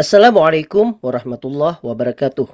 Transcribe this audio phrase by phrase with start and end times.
[0.00, 2.48] Assalamualaikum warahmatullahi wabarakatuh.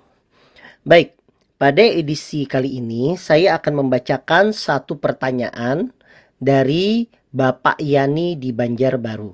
[0.83, 1.15] Baik,
[1.63, 5.95] pada edisi kali ini saya akan membacakan satu pertanyaan
[6.43, 9.31] dari Bapak Yani di Banjarbaru.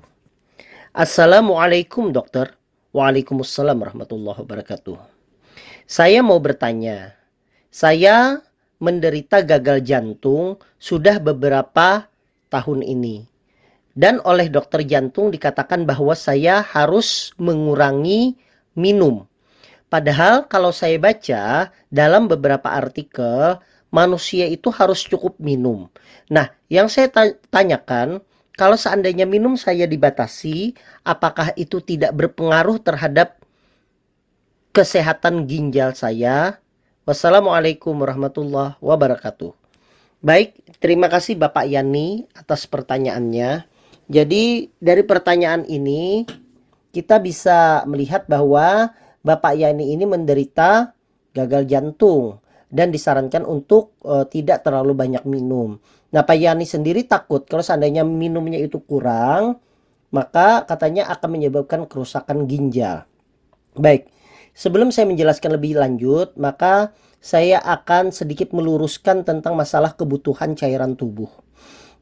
[0.93, 2.53] Assalamualaikum dokter.
[2.93, 5.01] Waalaikumsalam warahmatullahi wabarakatuh.
[5.89, 7.17] Saya mau bertanya.
[7.73, 8.45] Saya
[8.77, 12.05] menderita gagal jantung sudah beberapa
[12.53, 13.32] tahun ini.
[13.93, 18.33] Dan oleh dokter jantung dikatakan bahwa saya harus mengurangi
[18.73, 19.29] minum.
[19.93, 23.61] Padahal kalau saya baca dalam beberapa artikel,
[23.93, 25.85] manusia itu harus cukup minum.
[26.33, 27.13] Nah, yang saya
[27.53, 28.25] tanyakan,
[28.57, 30.73] kalau seandainya minum saya dibatasi,
[31.05, 33.37] apakah itu tidak berpengaruh terhadap
[34.73, 36.57] kesehatan ginjal saya?
[37.05, 39.53] Wassalamualaikum warahmatullahi wabarakatuh.
[40.25, 43.69] Baik, terima kasih Bapak Yani atas pertanyaannya.
[44.11, 46.27] Jadi dari pertanyaan ini
[46.93, 48.91] kita bisa melihat bahwa
[49.23, 50.91] Bapak Yani ini menderita
[51.33, 52.43] gagal jantung
[52.73, 55.79] dan disarankan untuk uh, tidak terlalu banyak minum.
[56.13, 59.57] Nah, Pak Yani sendiri takut kalau seandainya minumnya itu kurang,
[60.13, 63.09] maka katanya akan menyebabkan kerusakan ginjal.
[63.73, 64.09] Baik,
[64.53, 71.29] sebelum saya menjelaskan lebih lanjut, maka saya akan sedikit meluruskan tentang masalah kebutuhan cairan tubuh.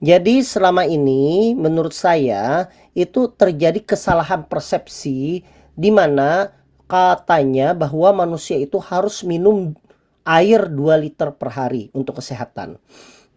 [0.01, 2.65] Jadi selama ini menurut saya
[2.97, 5.45] itu terjadi kesalahan persepsi
[5.77, 6.49] di mana
[6.89, 9.77] katanya bahwa manusia itu harus minum
[10.25, 12.81] air 2 liter per hari untuk kesehatan.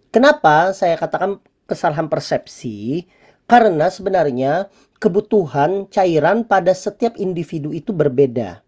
[0.09, 1.37] Kenapa saya katakan
[1.69, 3.05] kesalahan persepsi?
[3.45, 4.73] Karena sebenarnya
[5.05, 8.65] kebutuhan cairan pada setiap individu itu berbeda.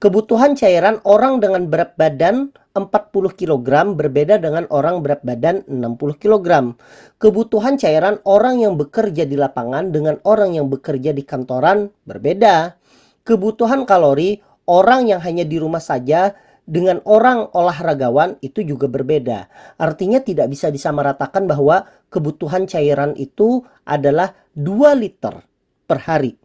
[0.00, 6.74] Kebutuhan cairan orang dengan berat badan 40 kg berbeda dengan orang berat badan 60 kg.
[7.22, 12.74] Kebutuhan cairan orang yang bekerja di lapangan dengan orang yang bekerja di kantoran berbeda.
[13.22, 16.34] Kebutuhan kalori orang yang hanya di rumah saja
[16.66, 19.46] dengan orang olahragawan itu juga berbeda.
[19.78, 25.46] Artinya tidak bisa disamaratakan bahwa kebutuhan cairan itu adalah 2 liter
[25.86, 26.43] per hari.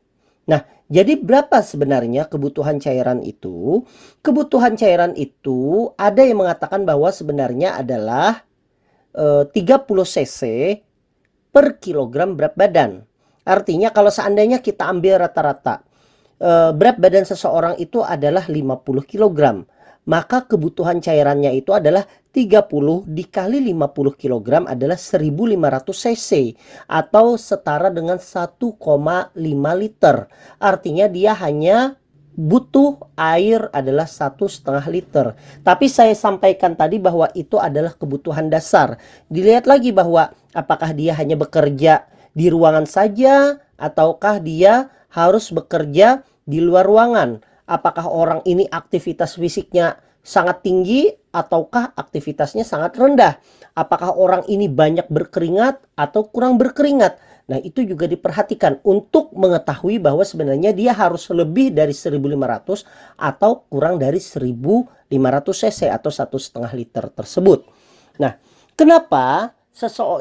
[0.50, 3.86] Nah, jadi berapa sebenarnya kebutuhan cairan itu?
[4.26, 8.42] Kebutuhan cairan itu ada yang mengatakan bahwa sebenarnya adalah
[9.14, 10.40] e, 30 cc
[11.54, 13.06] per kilogram berat badan.
[13.46, 15.86] Artinya kalau seandainya kita ambil rata-rata
[16.42, 19.70] e, berat badan seseorang itu adalah 50 kilogram
[20.10, 22.02] maka kebutuhan cairannya itu adalah
[22.34, 26.30] 30 dikali 50 kg adalah 1500 cc
[26.90, 28.74] atau setara dengan 1,5
[29.78, 30.18] liter.
[30.58, 31.94] Artinya dia hanya
[32.34, 35.38] butuh air adalah satu setengah liter.
[35.62, 38.98] Tapi saya sampaikan tadi bahwa itu adalah kebutuhan dasar.
[39.30, 46.62] Dilihat lagi bahwa apakah dia hanya bekerja di ruangan saja ataukah dia harus bekerja di
[46.62, 53.38] luar ruangan apakah orang ini aktivitas fisiknya sangat tinggi ataukah aktivitasnya sangat rendah.
[53.78, 57.22] Apakah orang ini banyak berkeringat atau kurang berkeringat.
[57.50, 62.86] Nah, itu juga diperhatikan untuk mengetahui bahwa sebenarnya dia harus lebih dari 1500
[63.18, 65.10] atau kurang dari 1500
[65.50, 67.66] cc atau satu setengah liter tersebut.
[68.22, 68.38] Nah,
[68.78, 69.58] kenapa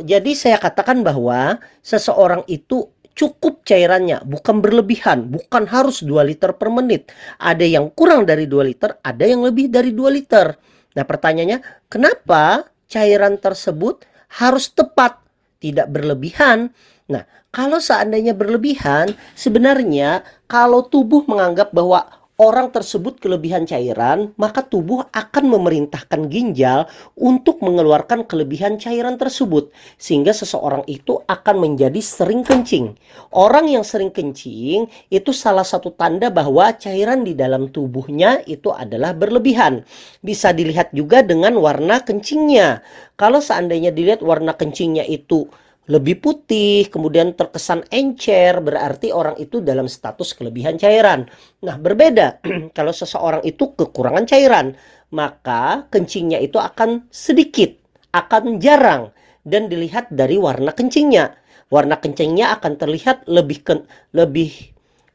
[0.07, 2.89] jadi saya katakan bahwa seseorang itu
[3.19, 7.11] cukup cairannya, bukan berlebihan, bukan harus 2 liter per menit.
[7.43, 10.55] Ada yang kurang dari 2 liter, ada yang lebih dari 2 liter.
[10.95, 14.07] Nah, pertanyaannya, kenapa cairan tersebut
[14.39, 15.19] harus tepat,
[15.59, 16.71] tidak berlebihan?
[17.11, 22.07] Nah, kalau seandainya berlebihan, sebenarnya kalau tubuh menganggap bahwa
[22.39, 26.87] orang tersebut kelebihan cairan, maka tubuh akan memerintahkan ginjal
[27.19, 29.75] untuk mengeluarkan kelebihan cairan tersebut.
[29.99, 32.95] Sehingga seseorang itu akan menjadi sering kencing.
[33.35, 39.11] Orang yang sering kencing itu salah satu tanda bahwa cairan di dalam tubuhnya itu adalah
[39.13, 39.83] berlebihan.
[40.23, 42.87] Bisa dilihat juga dengan warna kencingnya.
[43.19, 45.51] Kalau seandainya dilihat warna kencingnya itu
[45.89, 51.25] lebih putih, kemudian terkesan encer, berarti orang itu dalam status kelebihan cairan.
[51.65, 52.45] Nah, berbeda
[52.77, 54.77] kalau seseorang itu kekurangan cairan,
[55.09, 57.73] maka kencingnya itu akan sedikit,
[58.13, 59.17] akan jarang
[59.49, 61.33] dan dilihat dari warna kencingnya.
[61.73, 63.75] Warna kencingnya akan terlihat lebih ke,
[64.13, 64.53] lebih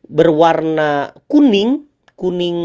[0.10, 1.86] berwarna kuning,
[2.18, 2.60] kuning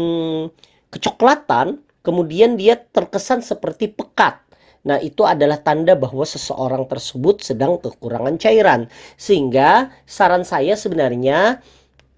[0.89, 4.48] kecoklatan, kemudian dia terkesan seperti pekat
[4.87, 8.87] Nah, itu adalah tanda bahwa seseorang tersebut sedang kekurangan cairan.
[9.19, 11.59] Sehingga saran saya sebenarnya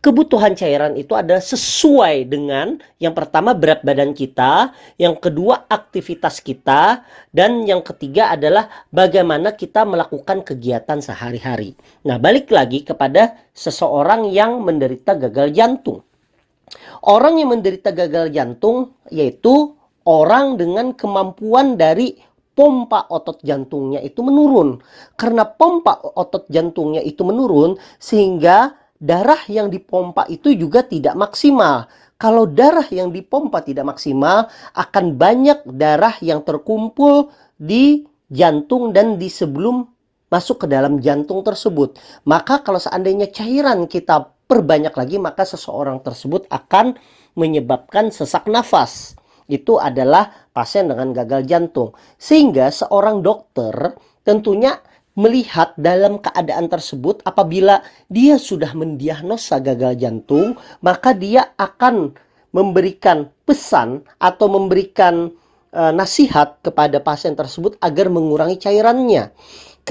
[0.02, 7.06] kebutuhan cairan itu adalah sesuai dengan yang pertama berat badan kita, yang kedua aktivitas kita,
[7.34, 11.78] dan yang ketiga adalah bagaimana kita melakukan kegiatan sehari-hari.
[12.06, 16.02] Nah, balik lagi kepada seseorang yang menderita gagal jantung.
[17.02, 19.76] Orang yang menderita gagal jantung yaitu
[20.06, 22.18] orang dengan kemampuan dari
[22.62, 24.78] pompa otot jantungnya itu menurun.
[25.18, 31.90] Karena pompa otot jantungnya itu menurun sehingga darah yang dipompa itu juga tidak maksimal.
[32.22, 34.46] Kalau darah yang dipompa tidak maksimal,
[34.78, 39.90] akan banyak darah yang terkumpul di jantung dan di sebelum
[40.30, 41.98] masuk ke dalam jantung tersebut.
[42.30, 46.94] Maka kalau seandainya cairan kita perbanyak lagi, maka seseorang tersebut akan
[47.34, 49.18] menyebabkan sesak nafas
[49.52, 51.92] itu adalah pasien dengan gagal jantung.
[52.16, 54.80] Sehingga seorang dokter tentunya
[55.20, 62.16] melihat dalam keadaan tersebut apabila dia sudah mendiagnosa gagal jantung, maka dia akan
[62.56, 65.36] memberikan pesan atau memberikan
[65.72, 69.36] e, nasihat kepada pasien tersebut agar mengurangi cairannya.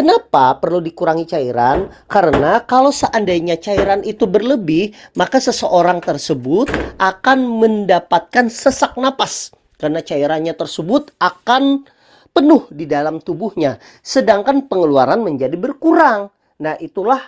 [0.00, 1.92] Kenapa perlu dikurangi cairan?
[2.08, 10.56] Karena kalau seandainya cairan itu berlebih, maka seseorang tersebut akan mendapatkan sesak napas karena cairannya
[10.56, 11.84] tersebut akan
[12.32, 16.32] penuh di dalam tubuhnya, sedangkan pengeluaran menjadi berkurang.
[16.64, 17.20] Nah, itulah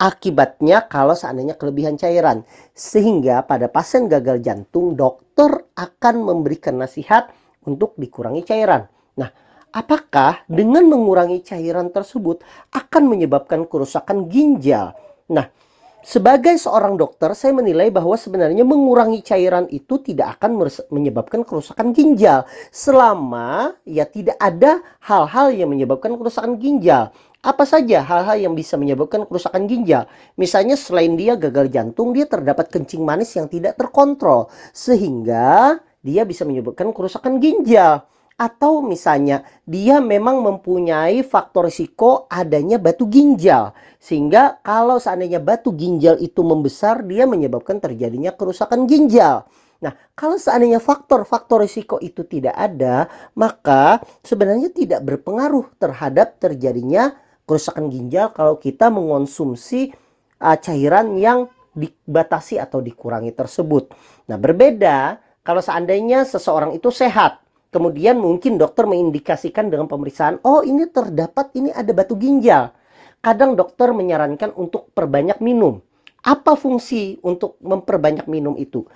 [0.00, 2.40] akibatnya kalau seandainya kelebihan cairan.
[2.72, 7.28] Sehingga pada pasien gagal jantung, dokter akan memberikan nasihat
[7.68, 8.88] untuk dikurangi cairan.
[9.20, 9.28] Nah,
[9.72, 12.40] apakah dengan mengurangi cairan tersebut
[12.72, 14.96] akan menyebabkan kerusakan ginjal?
[15.28, 15.48] Nah,
[15.98, 20.56] sebagai seorang dokter, saya menilai bahwa sebenarnya mengurangi cairan itu tidak akan
[20.88, 27.12] menyebabkan kerusakan ginjal selama ya tidak ada hal-hal yang menyebabkan kerusakan ginjal.
[27.38, 30.08] Apa saja hal-hal yang bisa menyebabkan kerusakan ginjal?
[30.40, 36.46] Misalnya selain dia gagal jantung, dia terdapat kencing manis yang tidak terkontrol sehingga dia bisa
[36.46, 38.06] menyebabkan kerusakan ginjal
[38.38, 46.14] atau misalnya dia memang mempunyai faktor risiko adanya batu ginjal sehingga kalau seandainya batu ginjal
[46.22, 49.42] itu membesar dia menyebabkan terjadinya kerusakan ginjal.
[49.78, 53.06] Nah, kalau seandainya faktor-faktor risiko itu tidak ada,
[53.38, 57.14] maka sebenarnya tidak berpengaruh terhadap terjadinya
[57.46, 59.94] kerusakan ginjal kalau kita mengonsumsi
[60.42, 61.46] uh, cairan yang
[61.78, 63.94] dibatasi atau dikurangi tersebut.
[64.26, 67.38] Nah, berbeda kalau seandainya seseorang itu sehat,
[67.68, 72.72] Kemudian mungkin dokter mengindikasikan dengan pemeriksaan, oh ini terdapat ini ada batu ginjal.
[73.20, 75.84] Kadang dokter menyarankan untuk perbanyak minum.
[76.24, 78.88] Apa fungsi untuk memperbanyak minum itu?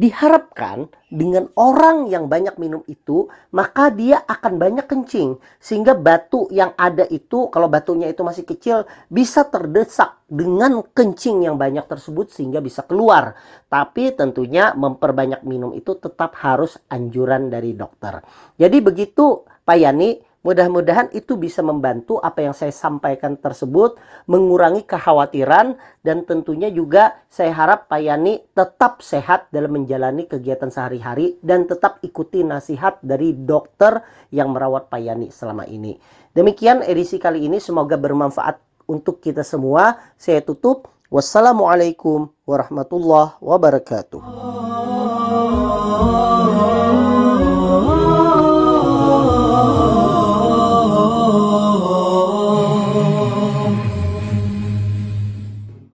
[0.00, 5.36] Diharapkan dengan orang yang banyak minum itu maka dia akan banyak kencing.
[5.60, 11.60] Sehingga batu yang ada itu kalau batunya itu masih kecil bisa terdesak dengan kencing yang
[11.60, 13.36] banyak tersebut sehingga bisa keluar.
[13.68, 18.24] Tapi tentunya memperbanyak minum itu tetap harus anjuran dari dokter.
[18.56, 25.76] Jadi begitu Pak Yani Mudah-mudahan itu bisa membantu apa yang saya sampaikan tersebut, mengurangi kekhawatiran,
[26.00, 32.00] dan tentunya juga saya harap Pak Yani tetap sehat dalam menjalani kegiatan sehari-hari dan tetap
[32.00, 34.00] ikuti nasihat dari dokter
[34.32, 36.00] yang merawat Pak Yani selama ini.
[36.32, 40.00] Demikian edisi kali ini, semoga bermanfaat untuk kita semua.
[40.16, 40.88] Saya tutup.
[41.10, 44.22] Wassalamualaikum warahmatullahi wabarakatuh.